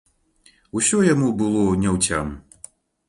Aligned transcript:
Усё 0.79 0.97
яму 1.13 1.29
было 1.41 1.61
няўцям. 1.83 2.33